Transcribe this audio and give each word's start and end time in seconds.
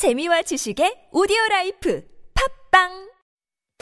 재미와 0.00 0.40
지식의 0.48 1.12
오디오 1.12 1.36
라이프 1.50 2.00
팝빵 2.72 2.88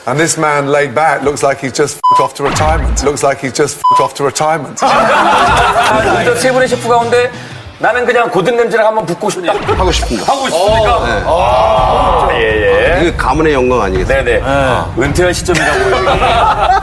And 0.05 0.19
this 0.19 0.37
man 0.37 0.67
laid 0.67 0.93
back 0.93 1.23
looks 1.23 1.45
like 1.45 1.63
he's 1.63 1.71
just 1.71 1.95
f***ed 1.95 2.19
off 2.21 2.35
to 2.35 2.43
retirement. 2.43 3.01
Looks 3.07 3.23
like 3.23 3.39
he's 3.39 3.55
just 3.55 3.79
f***ed 3.79 4.03
off 4.03 4.13
to 4.15 4.25
retirement. 4.27 4.75
아, 4.83 6.21
저세 6.25 6.51
분의 6.51 6.67
셰프 6.67 6.89
가운데 6.89 7.31
나는 7.79 8.05
그냥 8.05 8.29
고든 8.29 8.57
냄새를 8.57 8.83
한번 8.85 9.05
붙고 9.05 9.29
싶다. 9.29 9.53
하고 9.53 9.91
싶은 9.93 10.17
거. 10.17 10.23
하고 10.25 10.47
있습니까? 10.49 11.07
네. 11.07 11.23
아, 11.25 12.27
예, 12.33 12.97
예. 12.97 13.01
이게 13.01 13.15
가문의 13.15 13.53
영광 13.53 13.83
아니겠어요? 13.83 14.21
네네. 14.21 14.41
은퇴할 14.99 15.33
시점이라고요. 15.33 15.95
여기. 15.95 16.05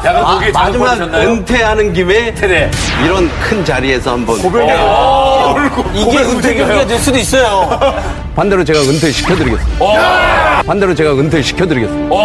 약간 0.07 0.25
거기에 0.25 0.49
아, 0.55 0.63
마지막 0.63 0.89
잘못하셨나요? 0.97 1.29
은퇴하는 1.29 1.93
김에 1.93 2.35
네네. 2.35 2.71
이런 3.05 3.29
큰 3.41 3.63
자리에서 3.67 4.13
한번 4.13 4.39
이게 4.39 6.19
은퇴 6.23 6.55
경기가 6.55 6.87
될 6.87 6.99
수도 7.01 7.19
있어요. 7.19 8.25
반대로 8.36 8.64
제가 8.64 8.80
은퇴 8.82 9.12
시켜드리겠습니다. 9.12 10.64
반대로 10.64 10.96
제가 10.96 11.14
은퇴 11.14 11.42
시켜드리겠습니다. 11.42 12.16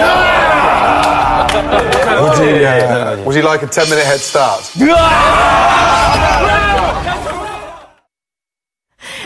Would 2.17 2.39
you, 2.39 2.67
uh, 2.67 3.17
would 3.25 3.37
you 3.37 3.43
like 3.43 3.63
a 3.63 3.69
10 3.69 3.89
minute 3.91 4.05
head 4.07 4.21
start? 4.21 4.63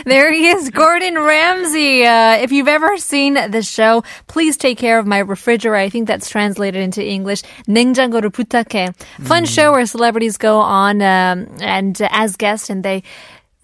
There 0.03 0.33
he 0.33 0.47
is, 0.47 0.69
Gordon 0.71 1.15
Ramsay. 1.15 2.05
Uh, 2.05 2.37
if 2.37 2.51
you've 2.51 2.67
ever 2.67 2.97
seen 2.97 3.35
the 3.35 3.61
show, 3.61 4.03
please 4.27 4.57
take 4.57 4.77
care 4.77 4.97
of 4.97 5.05
my 5.05 5.19
refrigerator. 5.19 5.75
I 5.75 5.89
think 5.89 6.07
that's 6.07 6.27
translated 6.29 6.81
into 6.81 7.05
English. 7.05 7.43
냉장고를 7.67 8.31
부탁해. 8.31 8.93
Fun 9.23 9.45
show 9.45 9.71
where 9.73 9.85
celebrities 9.85 10.37
go 10.37 10.59
on 10.59 11.01
um, 11.01 11.47
and 11.61 12.01
uh, 12.01 12.09
as 12.11 12.35
guests 12.35 12.69
and 12.69 12.83
they 12.83 13.03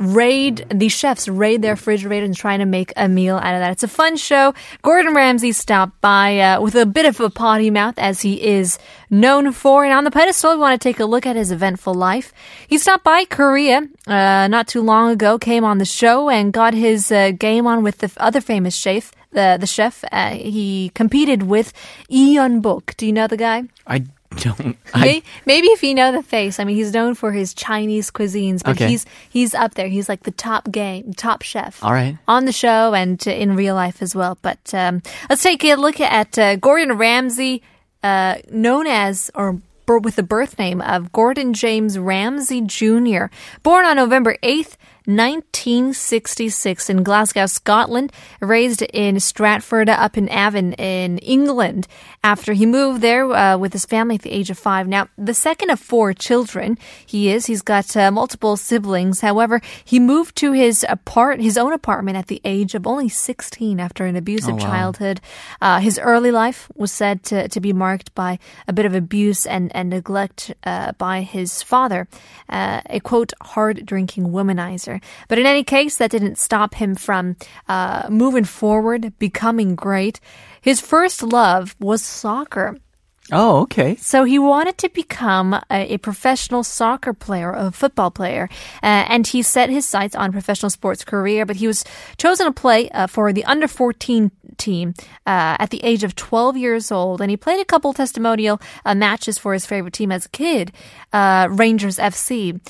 raid 0.02 0.66
the 0.68 0.88
chefs 0.88 1.28
raid 1.28 1.62
their 1.62 1.74
refrigerator 1.74 2.24
and 2.24 2.36
trying 2.36 2.58
to 2.58 2.66
make 2.66 2.92
a 2.96 3.08
meal 3.08 3.36
out 3.36 3.54
of 3.54 3.60
that. 3.60 3.72
It's 3.72 3.82
a 3.82 3.88
fun 3.88 4.16
show. 4.16 4.52
Gordon 4.82 5.14
Ramsay 5.14 5.52
stopped 5.52 6.00
by 6.00 6.38
uh, 6.40 6.60
with 6.60 6.74
a 6.74 6.86
bit 6.86 7.06
of 7.06 7.20
a 7.20 7.30
potty 7.30 7.70
mouth 7.70 7.98
as 7.98 8.22
he 8.22 8.42
is 8.42 8.78
known 9.10 9.52
for. 9.52 9.84
And 9.84 9.92
on 9.92 10.04
the 10.04 10.10
pedestal, 10.10 10.52
we 10.52 10.58
want 10.58 10.80
to 10.80 10.88
take 10.88 10.98
a 10.98 11.04
look 11.04 11.24
at 11.24 11.36
his 11.36 11.52
eventful 11.52 11.94
life. 11.94 12.32
He 12.66 12.78
stopped 12.78 13.04
by 13.04 13.24
Korea 13.24 13.88
uh, 14.06 14.48
not 14.48 14.66
too 14.66 14.82
long 14.82 15.10
ago, 15.10 15.38
came 15.38 15.64
on 15.64 15.78
the 15.78 15.84
show 15.84 16.28
and 16.28 16.52
got 16.52 16.74
his 16.74 17.12
uh, 17.12 17.30
game 17.30 17.66
on 17.66 17.82
with 17.82 17.98
the 17.98 18.10
other 18.16 18.40
famous 18.40 18.74
chef. 18.74 19.12
The 19.30 19.56
the 19.58 19.66
chef 19.66 20.04
uh, 20.12 20.34
he 20.34 20.90
competed 20.94 21.44
with 21.44 21.72
Lee 22.10 22.36
Yeon-bok. 22.36 22.94
Do 22.98 23.06
you 23.06 23.12
know 23.12 23.26
the 23.26 23.38
guy? 23.38 23.64
I 23.86 24.04
don't. 24.36 24.76
I, 24.94 25.00
May- 25.00 25.22
Maybe 25.46 25.68
if 25.68 25.82
you 25.82 25.94
know 25.94 26.12
the 26.12 26.22
face. 26.22 26.58
I 26.60 26.64
mean, 26.64 26.76
he's 26.76 26.92
known 26.92 27.14
for 27.14 27.32
his 27.32 27.54
Chinese 27.54 28.10
cuisines, 28.10 28.62
but 28.62 28.72
Okay. 28.76 28.88
he's 28.88 29.06
he's 29.30 29.54
up 29.54 29.74
there. 29.74 29.88
He's 29.88 30.08
like 30.08 30.22
the 30.24 30.30
top 30.30 30.70
game, 30.70 31.12
top 31.14 31.42
chef. 31.42 31.82
All 31.82 31.92
right. 31.92 32.16
On 32.28 32.44
the 32.44 32.52
show 32.52 32.94
and 32.94 33.24
in 33.26 33.56
real 33.56 33.74
life 33.74 34.02
as 34.02 34.14
well. 34.14 34.38
But 34.42 34.72
um, 34.74 35.02
let's 35.30 35.42
take 35.42 35.64
a 35.64 35.74
look 35.76 36.00
at 36.00 36.38
uh, 36.38 36.56
Gordon 36.56 36.92
Ramsay, 36.98 37.62
uh, 38.02 38.36
known 38.50 38.86
as 38.86 39.30
or 39.34 39.60
with 39.88 40.16
the 40.16 40.22
birth 40.22 40.58
name 40.58 40.80
of 40.80 41.12
Gordon 41.12 41.52
James 41.52 41.98
Ramsay 41.98 42.62
Jr., 42.62 43.24
born 43.62 43.84
on 43.84 43.96
November 43.96 44.38
8th, 44.42 44.76
1966 45.06 46.90
in 46.90 47.02
Glasgow, 47.02 47.46
Scotland, 47.46 48.12
raised 48.40 48.82
in 48.82 49.18
Stratford 49.20 49.88
upon 49.88 50.28
Avon 50.28 50.72
in 50.74 51.18
England 51.18 51.88
after 52.22 52.52
he 52.52 52.66
moved 52.66 53.00
there 53.00 53.24
uh, 53.32 53.56
with 53.56 53.72
his 53.72 53.84
family 53.84 54.14
at 54.16 54.22
the 54.22 54.32
age 54.32 54.50
of 54.50 54.58
five. 54.58 54.86
Now, 54.86 55.08
the 55.18 55.34
second 55.34 55.70
of 55.70 55.80
four 55.80 56.12
children 56.12 56.78
he 57.04 57.30
is. 57.30 57.46
He's 57.46 57.62
got 57.62 57.96
uh, 57.96 58.10
multiple 58.10 58.56
siblings. 58.56 59.20
However, 59.20 59.60
he 59.84 59.98
moved 59.98 60.36
to 60.36 60.52
his 60.52 60.84
apart 60.88 61.40
his 61.40 61.58
own 61.58 61.72
apartment 61.72 62.16
at 62.16 62.28
the 62.28 62.40
age 62.44 62.74
of 62.74 62.86
only 62.86 63.08
16 63.08 63.80
after 63.80 64.06
an 64.06 64.16
abusive 64.16 64.58
childhood. 64.58 65.20
Uh, 65.60 65.80
his 65.80 65.98
early 65.98 66.30
life 66.30 66.70
was 66.74 66.92
said 66.92 67.22
to, 67.24 67.48
to 67.48 67.60
be 67.60 67.72
marked 67.72 68.14
by 68.14 68.38
a 68.68 68.72
bit 68.72 68.86
of 68.86 68.94
abuse 68.94 69.46
and, 69.46 69.74
and 69.74 69.90
neglect 69.90 70.54
uh, 70.64 70.92
by 70.92 71.22
his 71.22 71.62
father, 71.62 72.08
uh, 72.48 72.80
a 72.86 73.00
quote, 73.00 73.32
hard 73.40 73.84
drinking 73.86 74.28
womanizer. 74.28 74.91
But 75.28 75.38
in 75.38 75.46
any 75.46 75.64
case, 75.64 75.96
that 75.96 76.10
didn't 76.10 76.38
stop 76.38 76.74
him 76.74 76.94
from 76.94 77.36
uh, 77.68 78.08
moving 78.10 78.44
forward, 78.44 79.12
becoming 79.18 79.74
great. 79.74 80.20
His 80.60 80.80
first 80.80 81.22
love 81.22 81.76
was 81.80 82.02
soccer. 82.02 82.76
oh, 83.30 83.62
okay. 83.62 83.96
So 83.96 84.24
he 84.24 84.38
wanted 84.38 84.78
to 84.78 84.88
become 84.88 85.54
a, 85.70 85.94
a 85.94 85.98
professional 85.98 86.64
soccer 86.64 87.12
player, 87.14 87.52
a 87.52 87.70
football 87.70 88.10
player, 88.10 88.48
uh, 88.82 89.06
and 89.08 89.26
he 89.26 89.42
set 89.42 89.70
his 89.70 89.86
sights 89.86 90.14
on 90.14 90.32
professional 90.32 90.70
sports 90.70 91.04
career. 91.04 91.46
But 91.46 91.56
he 91.56 91.66
was 91.66 91.84
chosen 92.16 92.46
to 92.46 92.52
play 92.52 92.90
uh, 92.90 93.06
for 93.06 93.32
the 93.32 93.44
under 93.44 93.68
14 93.68 94.30
team 94.56 94.94
uh, 95.26 95.56
at 95.58 95.70
the 95.70 95.82
age 95.84 96.04
of 96.04 96.14
12 96.14 96.56
years 96.56 96.92
old, 96.92 97.20
and 97.20 97.30
he 97.30 97.36
played 97.36 97.60
a 97.60 97.64
couple 97.64 97.92
testimonial 97.92 98.60
uh, 98.84 98.94
matches 98.94 99.38
for 99.38 99.52
his 99.52 99.66
favorite 99.66 99.94
team 99.94 100.12
as 100.12 100.26
a 100.26 100.30
kid, 100.30 100.72
uh, 101.12 101.48
Rangers 101.50 101.98
FC. 101.98 102.60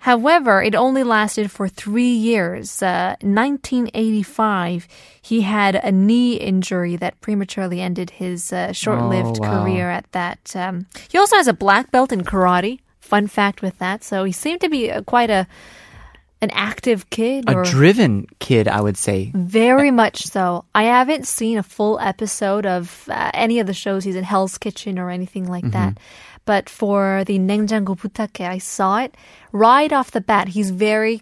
However, 0.00 0.62
it 0.62 0.74
only 0.74 1.02
lasted 1.04 1.50
for 1.50 1.68
three 1.68 2.08
years. 2.12 2.82
Uh, 2.82 3.16
1985, 3.20 4.88
he 5.22 5.42
had 5.42 5.74
a 5.76 5.92
knee 5.92 6.34
injury 6.36 6.96
that 6.96 7.20
prematurely 7.20 7.80
ended 7.80 8.10
his 8.10 8.52
uh, 8.52 8.72
short-lived 8.72 9.38
Oh, 9.38 9.42
wow. 9.42 9.62
career 9.64 9.90
at 9.90 10.10
that. 10.12 10.54
Um, 10.56 10.86
he 11.10 11.18
also 11.18 11.36
has 11.36 11.48
a 11.48 11.52
black 11.52 11.90
belt 11.90 12.12
in 12.12 12.22
karate. 12.22 12.80
Fun 13.00 13.26
fact 13.26 13.60
with 13.62 13.78
that. 13.78 14.02
So 14.04 14.24
he 14.24 14.32
seemed 14.32 14.60
to 14.62 14.68
be 14.68 14.90
uh, 14.90 15.02
quite 15.02 15.30
a 15.30 15.46
an 16.42 16.48
active 16.52 17.10
kid. 17.10 17.44
A 17.48 17.62
driven 17.64 18.26
kid, 18.38 18.66
I 18.66 18.80
would 18.80 18.96
say. 18.96 19.30
very 19.34 19.90
much 19.90 20.22
so. 20.22 20.64
I 20.74 20.84
haven't 20.84 21.26
seen 21.26 21.58
a 21.58 21.62
full 21.62 21.98
episode 22.00 22.64
of 22.64 23.04
uh, 23.10 23.30
any 23.34 23.60
of 23.60 23.66
the 23.66 23.74
shows 23.74 24.04
he's 24.04 24.16
in 24.16 24.24
Hell's 24.24 24.56
Kitchen 24.56 24.98
or 24.98 25.10
anything 25.10 25.46
like 25.46 25.64
Mm-hmm. 25.64 25.72
that. 25.72 25.98
But 26.45 26.69
for 26.69 27.23
the 27.25 27.39
냉장고 27.39 27.95
부탁해, 27.95 28.47
I 28.47 28.57
saw 28.59 28.97
it 28.99 29.15
right 29.51 29.91
off 29.91 30.11
the 30.11 30.21
bat. 30.21 30.49
He's 30.49 30.69
very 30.71 31.21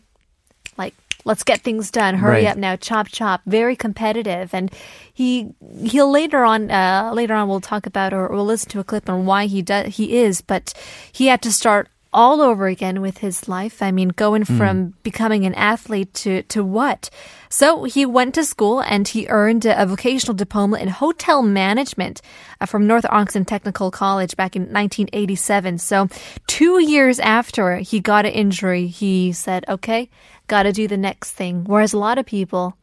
like 0.78 0.94
let's 1.26 1.44
get 1.44 1.62
things 1.62 1.90
done. 1.92 2.16
Hurry 2.16 2.44
Right. 2.44 2.52
up 2.52 2.58
now, 2.58 2.76
chop 2.76 3.08
chop. 3.08 3.42
Very 3.46 3.76
competitive, 3.76 4.54
and 4.54 4.72
he 5.14 5.54
he'll 5.86 6.12
later 6.12 6.44
on 6.44 6.70
uh, 6.72 7.12
later 7.14 7.34
on 7.36 7.48
we'll 7.48 7.62
talk 7.62 7.86
about 7.86 8.14
or 8.14 8.28
we'll 8.28 8.46
listen 8.46 8.70
to 8.72 8.80
a 8.80 8.84
clip 8.84 9.10
on 9.10 9.26
why 9.26 9.46
he 9.46 9.62
does 9.62 9.96
he 9.96 10.18
is. 10.18 10.42
But 10.42 10.74
he 11.12 11.28
had 11.28 11.42
to 11.44 11.52
start 11.52 11.88
all 12.13 12.41
over 12.41 12.67
again 12.67 13.01
with 13.03 13.19
his 13.19 13.49
life. 13.49 13.83
I 13.83 13.91
mean, 13.93 14.09
going 14.09 14.45
from 14.45 14.95
becoming 15.03 15.45
an 15.45 15.55
athlete 15.55 16.15
to 16.25 16.43
to 16.45 16.65
what? 16.65 17.11
So 17.51 17.85
he 17.85 18.07
went 18.07 18.35
to 18.35 18.45
school 18.45 18.81
and 18.81 19.07
he 19.07 19.27
earned 19.29 19.67
a 19.67 19.85
vocational 19.87 20.35
diploma 20.35 20.79
in 20.79 20.89
hotel 20.89 21.43
management 21.43 22.21
uh, 22.61 22.67
from 22.67 22.87
North 22.87 23.05
Oxon 23.11 23.45
Technical 23.45 23.91
College 23.91 24.37
back 24.37 24.57
in 24.57 24.63
1987. 24.63 25.79
So 25.79 26.09
two 26.47 26.81
years 26.81 27.21
after 27.21 27.77
he 27.79 28.01
got 28.01 28.25
an 28.27 28.33
injury, 28.33 28.87
he 28.87 29.33
said, 29.33 29.65
"Okay, 29.69 30.09
got 30.47 30.63
to 30.65 30.73
do 30.73 30.89
the 30.89 30.97
next 30.97 31.33
thing." 31.33 31.65
Whereas 31.65 31.93
a 31.93 31.99
lot 31.99 32.17
of 32.19 32.25
people 32.27 32.75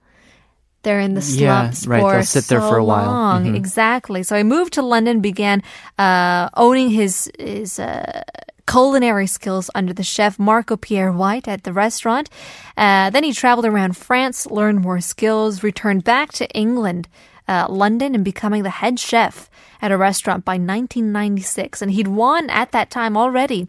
they're 0.84 1.00
in 1.00 1.16
the 1.16 1.22
Yeah, 1.34 1.72
slumps 1.72 1.88
right, 1.88 2.00
for 2.02 2.12
they'll 2.14 2.24
sit 2.24 2.46
there 2.46 2.62
so 2.62 2.70
for 2.70 2.78
a 2.78 2.86
while. 2.86 3.08
long. 3.08 3.46
Mhm. 3.46 3.56
Exactly. 3.56 4.22
So 4.22 4.38
he 4.38 4.44
moved 4.44 4.74
to 4.74 4.84
London, 4.84 5.20
began 5.20 5.64
uh, 5.98 6.50
owning 6.56 6.92
his 6.92 7.28
his 7.40 7.80
uh, 7.80 8.22
culinary 8.68 9.28
skills 9.28 9.70
under 9.76 9.94
the 9.94 10.04
chef 10.04 10.40
Marco 10.40 10.76
Pierre 10.76 11.12
White 11.12 11.48
at 11.48 11.64
the 11.64 11.74
restaurant. 11.74 12.30
Uh, 12.78 13.10
then 13.10 13.24
he 13.24 13.34
traveled 13.34 13.66
around 13.66 13.98
France, 13.98 14.46
learned 14.48 14.82
more 14.82 15.02
skills, 15.02 15.64
returned 15.64 16.04
back 16.04 16.32
to 16.34 16.50
England, 16.52 17.08
uh, 17.48 17.68
London, 17.70 18.16
and 18.16 18.26
becoming 18.26 18.64
the 18.64 18.70
head 18.70 19.00
chef 19.00 19.50
at 19.82 19.92
a 19.92 19.98
restaurant 19.98 20.46
by 20.46 20.54
1996. 20.54 21.82
And 21.82 21.92
he'd 21.92 22.08
won 22.08 22.50
at 22.50 22.72
that 22.72 22.90
time 22.90 23.16
already 23.16 23.68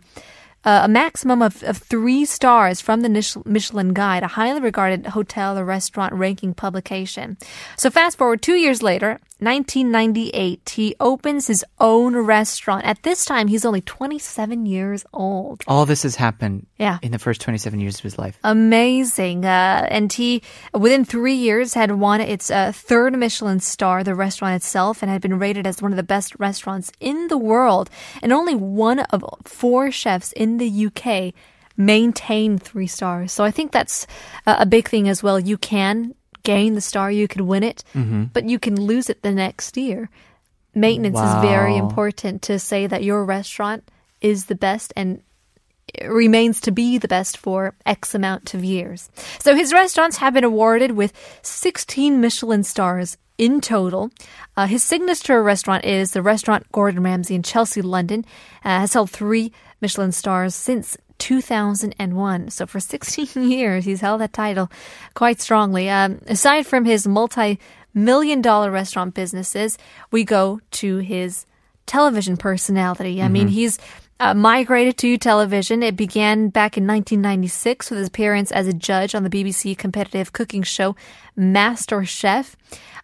uh, 0.67 0.81
a 0.83 0.89
maximum 0.89 1.41
of, 1.41 1.63
of 1.63 1.79
three 1.79 2.25
stars 2.25 2.81
from 2.81 3.03
the 3.03 3.43
Michelin 3.45 3.95
Guide, 3.95 4.25
a 4.25 4.29
highly 4.29 4.61
regarded 4.61 5.07
hotel 5.07 5.57
or 5.57 5.65
restaurant 5.65 6.13
ranking 6.13 6.55
publication. 6.55 7.39
So 7.77 7.89
fast 7.89 8.19
forward 8.19 8.43
two 8.43 8.57
years 8.57 8.83
later, 8.83 9.21
1998, 9.39 10.69
he 10.71 10.95
opens 10.99 11.47
his 11.47 11.65
own 11.79 12.17
restaurant. 12.17 12.85
At 12.85 13.03
this 13.03 13.25
time, 13.25 13.49
he's 13.49 13.65
only 13.65 13.81
27 13.83 14.65
years 14.67 15.05
old. 15.13 15.63
All 15.67 15.85
this 15.87 16.03
has 16.05 16.17
happened 16.17 16.67
Yeah. 16.79 16.99
in 17.03 17.13
the 17.13 17.19
first 17.19 17.41
27 17.43 17.79
years 17.81 17.97
of 17.97 18.03
his 18.03 18.19
life. 18.19 18.39
Amazing. 18.43 19.45
Uh, 19.45 19.87
and 19.91 20.13
he, 20.13 20.43
within 20.73 21.05
three 21.05 21.35
years, 21.35 21.75
had 21.75 21.93
won 21.93 22.21
its 22.21 22.51
uh, 22.51 22.73
third 22.73 23.17
Michelin 23.19 23.61
star, 23.61 24.03
the 24.03 24.15
restaurant 24.15 24.55
itself, 24.57 25.03
and 25.03 25.11
had 25.11 25.21
been 25.21 25.39
rated 25.39 25.67
as 25.67 25.83
one 25.83 25.93
of 25.93 25.97
the 25.97 26.03
best 26.03 26.35
restaurants 26.39 26.91
in 27.01 27.29
the 27.29 27.39
world. 27.39 27.91
And 28.23 28.33
only 28.33 28.55
one 28.55 29.01
of 29.01 29.23
four 29.45 29.91
chefs 29.91 30.33
in 30.33 30.57
the 30.59 30.87
UK 30.87 31.35
maintain 31.77 32.59
three 32.59 32.87
stars. 32.87 33.33
So 33.33 33.45
I 33.45 33.51
think 33.51 33.71
that's 33.73 34.07
a, 34.47 34.57
a 34.61 34.67
big 34.67 34.89
thing 34.89 35.09
as 35.09 35.23
well. 35.23 35.39
You 35.39 35.59
can 35.59 36.15
gain 36.47 36.75
the 36.75 36.81
star, 36.81 37.11
you 37.11 37.27
could 37.29 37.43
win 37.43 37.63
it, 37.63 37.83
but 38.33 38.49
you 38.49 38.59
can 38.59 38.81
lose 38.81 39.11
it 39.11 39.23
the 39.23 39.33
next 39.33 39.77
year. 39.77 40.09
Maintenance 40.75 41.19
is 41.19 41.43
very 41.43 41.77
important 41.77 42.43
to 42.49 42.59
say 42.59 42.87
that 42.87 43.03
your 43.03 43.25
restaurant 43.25 43.83
is 44.21 44.47
the 44.47 44.55
best 44.55 44.93
and 44.97 45.21
remains 46.05 46.61
to 46.61 46.71
be 46.71 46.99
the 46.99 47.09
best 47.09 47.39
for 47.39 47.75
X 47.85 48.15
amount 48.15 48.55
of 48.55 48.63
years. 48.65 49.09
So 49.41 49.55
his 49.55 49.73
restaurants 49.73 50.19
have 50.19 50.35
been 50.35 50.45
awarded 50.45 50.93
with 50.93 51.13
16 51.43 52.21
Michelin 52.21 52.65
stars 52.65 53.17
in 53.39 53.61
total. 53.61 54.11
Uh, 54.57 54.67
his 54.67 54.83
signature 54.83 55.43
restaurant 55.43 55.85
is 55.85 56.11
the 56.13 56.23
restaurant 56.23 56.71
Gordon 56.73 57.03
Ramsay 57.03 57.35
in 57.35 57.43
Chelsea, 57.43 57.83
London. 57.83 58.25
Uh, 58.65 58.81
has 58.81 58.95
held 58.95 59.11
three 59.11 59.53
Michelin 59.81 60.13
stars 60.13 60.55
since 60.55 60.97
2001. 61.19 62.51
So 62.51 62.67
for 62.67 62.81
16 62.81 63.29
years, 63.51 63.85
he's 63.85 64.01
held 64.01 64.21
that 64.21 64.33
title 64.33 64.71
quite 65.15 65.41
strongly. 65.41 65.89
Um, 65.89 66.21
aside 66.27 66.67
from 66.67 66.85
his 66.85 67.07
multi 67.07 67.59
million 67.95 68.43
dollar 68.43 68.71
restaurant 68.71 69.15
businesses, 69.15 69.79
we 70.11 70.25
go 70.25 70.61
to 70.73 70.99
his 70.99 71.47
television 71.87 72.37
personality. 72.37 73.23
I 73.23 73.29
mean, 73.29 73.49
he's 73.49 73.79
uh, 74.19 74.35
migrated 74.35 74.97
to 74.99 75.19
television. 75.19 75.83
It 75.83 75.97
began 75.97 76.49
back 76.49 76.77
in 76.77 76.87
1996 76.87 77.91
with 77.91 77.99
his 77.99 78.09
appearance 78.09 78.51
as 78.51 78.67
a 78.67 78.73
judge 78.73 79.15
on 79.15 79.23
the 79.25 79.31
BBC 79.31 79.77
competitive 79.77 80.33
cooking 80.33 80.63
show 80.63 80.97
Master 81.37 82.05
Chef. 82.05 82.57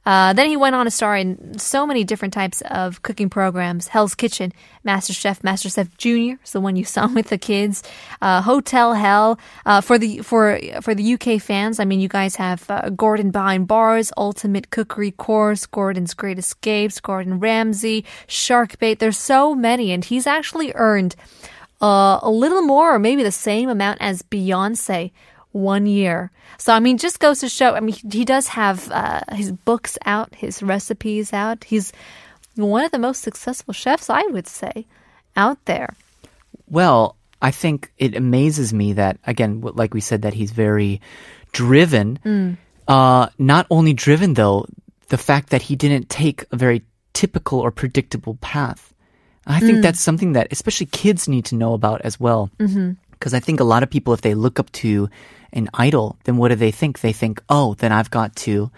Uh, 0.04 0.32
then 0.32 0.49
he 0.49 0.56
went 0.56 0.75
on 0.75 0.84
to 0.84 0.90
star 0.90 1.16
in 1.16 1.58
so 1.58 1.87
many 1.87 2.02
different 2.02 2.34
types 2.34 2.60
of 2.62 3.02
cooking 3.02 3.31
programs: 3.31 3.88
Hell's 3.88 4.14
Kitchen, 4.14 4.52
Master 4.82 5.12
Chef, 5.12 5.44
Master 5.44 5.70
Chef 5.70 5.96
Junior, 5.96 6.38
is 6.44 6.52
the 6.52 6.60
one 6.60 6.76
you 6.76 6.84
saw 6.96 7.06
with 7.06 7.28
the 7.28 7.38
kids, 7.38 7.82
uh, 8.20 8.43
Hotel 8.43 8.94
Hell. 8.94 9.38
Uh, 9.64 9.81
for 9.81 9.99
the 9.99 10.19
for 10.19 10.58
for 10.81 10.94
the 10.94 11.14
UK 11.14 11.40
fans, 11.40 11.78
I 11.78 11.84
mean, 11.84 12.00
you 12.00 12.08
guys 12.08 12.37
have 12.37 12.69
uh, 12.69 12.90
Gordon 12.90 13.31
Behind 13.31 13.69
Bars, 13.69 14.12
Ultimate 14.16 14.70
Cookery 14.70 15.12
Course, 15.12 15.66
Gordon's 15.66 16.14
Great 16.14 16.38
Escapes, 16.38 17.00
Gordon 17.00 17.38
Ramsay, 17.38 18.04
Shark 18.26 18.78
Bait. 18.78 18.99
There's 18.99 19.19
so 19.19 19.54
many, 19.54 19.93
and 19.93 20.04
he's 20.04 20.26
actually 20.26 20.72
earned 20.75 21.14
uh, 21.81 22.19
a 22.22 22.31
little 22.31 22.62
more, 22.62 22.94
or 22.94 22.99
maybe 22.99 23.22
the 23.22 23.32
same 23.32 23.69
amount 23.69 23.99
as 24.00 24.22
Beyonce 24.22 25.10
one 25.52 25.87
year. 25.87 26.31
So 26.58 26.72
I 26.72 26.81
mean, 26.81 26.99
just 26.99 27.20
goes 27.20 27.40
to 27.40 27.49
show. 27.49 27.75
I 27.75 27.81
mean, 27.81 27.94
he, 28.10 28.25
does 28.25 28.49
have 28.49 28.90
uh, 28.90 29.20
his 29.32 29.52
books 29.52 29.99
out, 30.04 30.34
his 30.34 30.62
recipes 30.62 31.32
out. 31.32 31.64
He's 31.64 31.93
one 32.56 32.84
of 32.84 32.90
the 32.90 32.99
most 32.99 33.22
successful 33.22 33.72
chefs, 33.75 34.10
I 34.10 34.22
would 34.31 34.46
say, 34.46 34.87
out 35.37 35.64
there. 35.64 35.94
Well, 36.69 37.16
I 37.40 37.50
think 37.50 37.90
it 37.99 38.16
amazes 38.16 38.72
me 38.72 38.94
that 38.94 39.19
again, 39.26 39.60
like 39.60 39.94
we 39.94 40.00
said, 40.00 40.22
that 40.22 40.34
he's 40.34 40.50
very 40.52 41.00
driven. 41.52 42.19
Mm. 42.25 42.56
Uh, 42.88 43.28
not 43.38 43.66
only 43.70 43.93
driven 43.93 44.34
though, 44.34 44.66
the 45.08 45.19
fact 45.19 45.50
that 45.50 45.62
he 45.62 45.76
didn't 45.76 46.08
take 46.08 46.44
a 46.50 46.56
very 46.56 46.82
typical 47.12 47.60
or 47.60 47.70
predictable 47.70 48.37
path. 48.40 48.94
I 49.46 49.60
think 49.60 49.78
Mm. 49.78 49.82
that's 49.82 50.00
something 50.00 50.32
that 50.34 50.49
especially 50.52 50.87
kids 50.87 51.28
need 51.28 51.44
to 51.46 51.56
know 51.56 51.75
about 51.75 52.00
as 52.02 52.19
well. 52.20 52.49
Mm-hmm. 52.58 52.93
Because 53.23 53.35
I 53.35 53.39
think 53.39 53.61
a 53.61 53.65
lot 53.65 53.85
of 53.85 53.91
people, 53.91 54.13
if 54.13 54.23
they 54.23 54.35
look 54.35 54.59
up 54.59 54.73
to 54.73 55.09
an 55.53 55.69
idol, 55.75 56.19
then 56.25 56.39
what 56.39 56.49
do 56.49 56.57
they 56.57 56.73
think? 56.73 56.99
They 56.99 57.13
think, 57.13 57.41
oh, 57.49 57.75
then 57.75 57.93
I've 57.93 58.11
got 58.11 58.35
to 58.37 58.69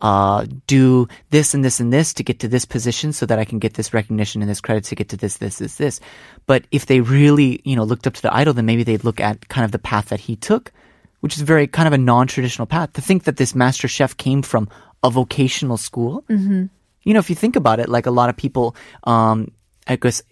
uh, 0.00 0.44
do 0.66 1.06
this 1.30 1.54
and 1.54 1.64
this 1.64 1.78
and 1.78 1.92
this 1.92 2.12
to 2.14 2.24
get 2.24 2.40
to 2.40 2.48
this 2.48 2.64
position 2.64 3.12
so 3.12 3.26
that 3.26 3.38
I 3.38 3.44
can 3.44 3.60
get 3.60 3.74
this 3.74 3.94
recognition 3.94 4.42
and 4.42 4.50
this 4.50 4.60
credit 4.60 4.82
to 4.86 4.96
get 4.96 5.10
to 5.10 5.16
this, 5.16 5.36
this, 5.36 5.58
this, 5.58 5.76
this. 5.76 6.00
But 6.46 6.66
if 6.72 6.86
they 6.86 7.00
really, 7.00 7.60
you 7.62 7.76
know, 7.76 7.84
looked 7.84 8.08
up 8.08 8.14
to 8.14 8.22
the 8.22 8.34
idol, 8.34 8.54
then 8.54 8.66
maybe 8.66 8.82
they'd 8.82 9.04
look 9.04 9.20
at 9.20 9.48
kind 9.48 9.64
of 9.64 9.70
the 9.70 9.78
path 9.78 10.08
that 10.08 10.18
he 10.18 10.34
took, 10.34 10.72
which 11.20 11.36
is 11.36 11.42
very 11.42 11.68
kind 11.68 11.86
of 11.86 11.92
a 11.92 11.98
non-traditional 11.98 12.66
path. 12.66 12.94
To 12.94 13.00
think 13.00 13.22
that 13.22 13.36
this 13.36 13.54
master 13.54 13.86
chef 13.86 14.16
came 14.16 14.42
from 14.42 14.68
a 15.04 15.10
vocational 15.10 15.76
school, 15.76 16.24
mm-hmm. 16.28 16.64
you 17.04 17.14
know, 17.14 17.20
if 17.20 17.30
you 17.30 17.36
think 17.36 17.54
about 17.54 17.78
it, 17.78 17.88
like 17.88 18.06
a 18.06 18.10
lot 18.10 18.30
of 18.30 18.36
people, 18.36 18.74
um, 19.04 19.52
I 19.86 19.94
guess 19.94 20.22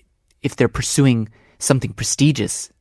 if 0.42 0.56
they're 0.56 0.66
pursuing 0.66 1.28
something 1.60 1.92
prestigious, 1.92 2.72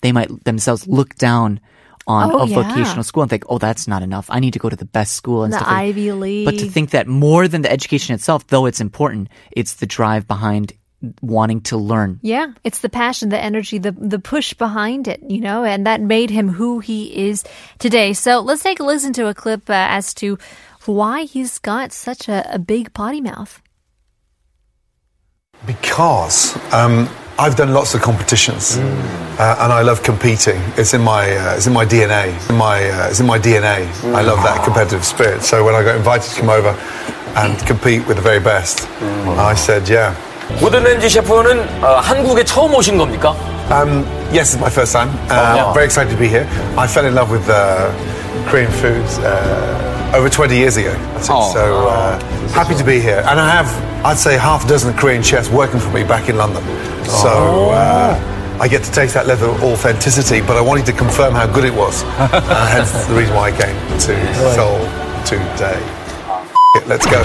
they 0.00 0.12
might 0.12 0.44
themselves 0.44 0.86
look 0.86 1.14
down 1.16 1.60
on 2.06 2.30
Oh, 2.32 2.38
a 2.40 2.46
yeah. 2.46 2.62
vocational 2.62 3.02
school 3.04 3.22
and 3.22 3.28
think, 3.30 3.44
oh, 3.48 3.58
that's 3.58 3.86
not 3.86 4.02
enough. 4.02 4.26
I 4.30 4.40
need 4.40 4.54
to 4.54 4.58
go 4.58 4.70
to 4.70 4.76
the 4.76 4.86
best 4.86 5.14
school 5.14 5.44
and 5.44 5.52
The 5.52 5.58
stuff. 5.58 5.68
like- 5.68 5.76
Ivy 5.88 6.12
League. 6.12 6.44
But 6.46 6.58
to 6.58 6.66
think 6.70 6.90
that 6.90 7.06
more 7.06 7.46
than 7.48 7.62
the 7.62 7.70
education 7.70 8.14
itself, 8.14 8.46
though 8.46 8.64
it's 8.66 8.80
important, 8.80 9.28
it's 9.52 9.74
the 9.74 9.86
drive 9.86 10.26
behind 10.26 10.72
wanting 11.20 11.60
to 11.60 11.76
learn. 11.76 12.18
Yeah, 12.22 12.46
it's 12.64 12.80
the 12.80 12.88
passion, 12.88 13.28
the 13.28 13.38
energy, 13.38 13.78
the 13.78 13.92
the 13.92 14.18
push 14.18 14.52
behind 14.54 15.06
it, 15.06 15.22
you 15.28 15.40
know, 15.40 15.62
and 15.64 15.86
that 15.86 16.00
made 16.00 16.30
him 16.30 16.48
who 16.48 16.80
he 16.80 17.28
is 17.28 17.44
today. 17.78 18.14
So 18.14 18.40
let's 18.40 18.62
take 18.64 18.80
a 18.80 18.84
listen 18.84 19.12
to 19.12 19.28
a 19.28 19.34
clip 19.34 19.68
uh, 19.70 19.74
as 19.74 20.12
to 20.14 20.38
why 20.86 21.22
he's 21.24 21.58
got 21.60 21.92
such 21.92 22.28
a, 22.28 22.52
a 22.52 22.58
big 22.58 22.92
potty 22.94 23.20
mouth. 23.20 23.60
Because 25.66 26.56
um, 26.72 27.08
I've 27.39 27.55
done 27.55 27.73
lots 27.73 27.95
of 27.95 28.01
competitions, 28.01 28.77
uh, 28.77 29.57
and 29.59 29.73
I 29.73 29.81
love 29.81 30.03
competing. 30.03 30.61
It's 30.77 30.93
in 30.93 31.01
my 31.01 31.35
uh, 31.35 31.55
it's 31.57 31.65
in 31.65 31.73
my 31.73 31.83
DNA. 31.85 32.29
In 32.49 32.55
my 32.57 32.77
uh, 32.89 33.09
it's 33.09 33.19
in 33.19 33.25
my 33.25 33.39
DNA. 33.39 33.89
I 34.13 34.21
love 34.21 34.37
that 34.43 34.63
competitive 34.63 35.03
spirit. 35.03 35.41
So 35.41 35.63
when 35.65 35.73
I 35.73 35.83
got 35.83 35.95
invited 35.95 36.29
to 36.29 36.39
come 36.39 36.49
over 36.49 36.77
and 37.35 37.57
compete 37.65 38.05
with 38.07 38.17
the 38.17 38.23
very 38.23 38.39
best, 38.39 38.87
I 39.51 39.55
said, 39.55 39.89
yeah. 39.89 40.13
고든 40.59 40.83
램지 40.83 41.09
셰프는 41.09 41.83
어, 41.83 41.99
한국에 41.99 42.43
처음 42.43 42.73
오신 42.75 42.97
겁니까? 42.97 43.33
Um, 43.71 44.05
yes, 44.31 44.53
it's 44.53 44.59
my 44.59 44.69
first 44.69 44.93
time. 44.93 45.09
Uh, 45.31 45.55
yeah. 45.55 45.73
Very 45.73 45.85
excited 45.85 46.11
to 46.11 46.17
be 46.19 46.27
here. 46.27 46.45
I 46.77 46.85
fell 46.85 47.05
in 47.05 47.15
love 47.15 47.31
with 47.31 47.47
uh, 47.49 47.89
Korean 48.45 48.69
food 48.71 49.03
uh, 49.25 49.96
over 50.14 50.28
20 50.28 50.56
years 50.56 50.76
ago. 50.76 50.92
That's 50.92 51.28
it. 51.28 51.32
Oh. 51.32 51.52
So 51.52 51.88
uh, 51.88 52.18
happy 52.50 52.74
to 52.74 52.84
be 52.84 53.00
here. 53.00 53.22
And 53.26 53.40
I 53.40 53.50
have, 53.50 54.04
I'd 54.04 54.18
say, 54.18 54.36
half 54.38 54.64
a 54.64 54.68
dozen 54.68 54.94
Korean 54.96 55.22
chefs 55.22 55.48
working 55.48 55.80
for 55.80 55.90
me 55.90 56.04
back 56.04 56.28
in 56.28 56.36
London. 56.36 56.62
So 57.04 57.70
uh, 57.70 58.58
I 58.60 58.68
get 58.68 58.84
to 58.84 58.92
taste 58.92 59.14
that 59.14 59.26
level 59.26 59.50
of 59.50 59.62
authenticity, 59.62 60.40
but 60.40 60.56
I 60.56 60.60
wanted 60.60 60.86
to 60.86 60.92
confirm 60.92 61.34
how 61.34 61.46
good 61.46 61.64
it 61.64 61.74
was. 61.74 62.02
uh, 62.18 62.66
hence 62.66 62.92
the 63.06 63.14
reason 63.14 63.34
why 63.34 63.50
I 63.50 63.52
came 63.52 63.76
to 64.00 64.14
Seoul 64.54 64.78
today. 65.24 65.80
It, 66.74 66.86
let's 66.86 67.06
go. 67.06 67.24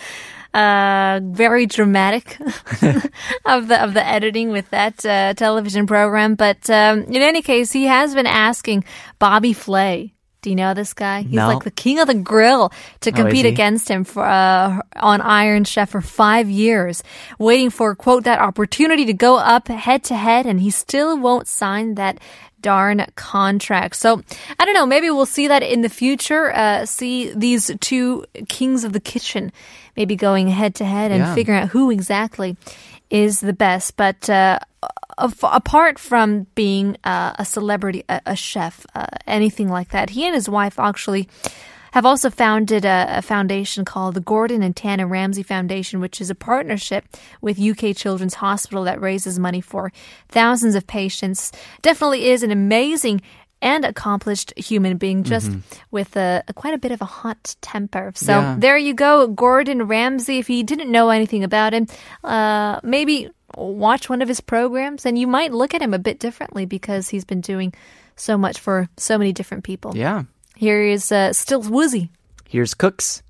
uh, 0.54 1.20
very 1.22 1.66
dramatic 1.66 2.38
of 3.44 3.68
the 3.68 3.78
of 3.82 3.94
the 3.94 4.04
editing 4.04 4.50
with 4.50 4.68
that 4.70 5.04
uh, 5.04 5.34
television 5.34 5.86
program. 5.86 6.34
But 6.34 6.68
um, 6.70 7.04
in 7.04 7.16
any 7.16 7.42
case, 7.42 7.72
he 7.72 7.84
has 7.86 8.14
been 8.14 8.26
asking 8.26 8.84
Bobby 9.18 9.52
Flay. 9.52 10.14
Do 10.42 10.50
you 10.50 10.56
know 10.56 10.72
this 10.74 10.94
guy? 10.94 11.22
He's 11.22 11.32
No. 11.32 11.48
like 11.48 11.64
the 11.64 11.70
king 11.70 11.98
of 11.98 12.06
the 12.06 12.14
grill 12.14 12.72
to 13.00 13.10
Oh, 13.10 13.14
compete 13.14 13.44
he? 13.44 13.50
against 13.52 13.88
him 13.90 14.04
for 14.04 14.24
uh, 14.24 14.80
on 14.96 15.20
Iron 15.20 15.64
Chef 15.64 15.90
for 15.90 16.00
five 16.00 16.48
years, 16.48 17.02
waiting 17.38 17.70
for 17.70 17.94
quote 17.94 18.24
that 18.24 18.38
opportunity 18.40 19.04
to 19.04 19.12
go 19.12 19.36
up 19.36 19.68
head 19.68 20.02
to 20.04 20.14
head, 20.16 20.46
and 20.46 20.60
he 20.60 20.70
still 20.70 21.18
won't 21.18 21.46
sign 21.46 21.94
that 21.96 22.18
darn 22.62 23.06
contract. 23.16 23.96
So 23.96 24.22
I 24.58 24.64
don't 24.64 24.74
know. 24.74 24.86
Maybe 24.86 25.08
we'll 25.10 25.26
see 25.26 25.48
that 25.48 25.62
in 25.62 25.80
the 25.82 25.88
future. 25.88 26.54
Uh, 26.54 26.84
see 26.86 27.32
these 27.34 27.70
two 27.80 28.24
kings 28.48 28.84
of 28.84 28.92
the 28.92 29.00
kitchen 29.00 29.52
maybe 29.96 30.14
going 30.16 30.48
head 30.48 30.74
to 30.76 30.84
head 30.84 31.10
and 31.10 31.20
Yeah. 31.20 31.34
figuring 31.34 31.60
out 31.62 31.68
who 31.70 31.90
exactly 31.90 32.56
is 33.10 33.40
the 33.40 33.52
best. 33.52 33.96
But 33.96 34.28
uh, 34.30 34.58
apart 35.18 35.98
from 35.98 36.46
being 36.54 36.96
uh, 37.04 37.32
a 37.38 37.44
celebrity, 37.44 38.04
a, 38.08 38.20
a 38.26 38.36
chef, 38.36 38.86
uh, 38.94 39.06
anything 39.26 39.68
like 39.68 39.90
that, 39.90 40.10
he 40.10 40.24
and 40.26 40.34
his 40.34 40.48
wife 40.48 40.78
actually 40.78 41.28
have 41.92 42.06
also 42.06 42.30
founded 42.30 42.84
a, 42.84 43.06
a 43.18 43.22
foundation 43.22 43.84
called 43.84 44.14
the 44.14 44.20
Gordon 44.20 44.62
and 44.62 44.76
Tana 44.76 45.06
Ramsay 45.06 45.42
Foundation, 45.42 46.00
which 46.00 46.20
is 46.20 46.30
a 46.30 46.34
partnership 46.36 47.04
with 47.40 47.58
UK 47.60 47.96
Children's 47.96 48.34
Hospital 48.34 48.84
that 48.84 49.00
raises 49.00 49.38
money 49.38 49.60
for 49.60 49.92
thousands 50.28 50.74
of 50.76 50.86
patients. 50.86 51.50
Definitely 51.82 52.28
is 52.30 52.42
an 52.44 52.52
amazing 52.52 53.20
and 53.62 53.84
accomplished 53.84 54.54
human 54.56 54.96
being, 54.96 55.22
just 55.22 55.50
with 55.90 56.16
a, 56.16 56.42
a 56.48 56.54
quite 56.54 56.72
a 56.72 56.78
bit 56.78 56.92
of 56.92 57.02
a 57.02 57.04
hot 57.04 57.56
temper. 57.60 58.10
So 58.14 58.38
Yeah. 58.40 58.56
there 58.56 58.78
you 58.78 58.94
go, 58.94 59.26
Gordon 59.26 59.82
Ramsay. 59.86 60.38
If 60.38 60.48
you 60.48 60.62
didn't 60.64 60.90
know 60.90 61.10
anything 61.10 61.44
about 61.44 61.74
him, 61.74 61.86
uh, 62.24 62.80
maybe 62.82 63.28
watch 63.56 64.08
one 64.08 64.22
of 64.22 64.28
his 64.28 64.40
programs, 64.40 65.06
and 65.06 65.18
you 65.18 65.26
might 65.26 65.52
look 65.52 65.74
at 65.74 65.82
him 65.82 65.94
a 65.94 65.98
bit 65.98 66.18
differently 66.18 66.66
because 66.66 67.08
he's 67.08 67.24
been 67.24 67.40
doing 67.40 67.72
so 68.16 68.36
much 68.36 68.58
for 68.58 68.88
so 68.96 69.18
many 69.18 69.32
different 69.32 69.64
people. 69.64 69.96
Yeah. 69.96 70.24
Here 70.56 70.82
is 70.82 71.10
uh, 71.10 71.32
Still 71.32 71.62
Woozy. 71.62 72.10
Here's 72.48 72.74
Cooks. 72.74 73.22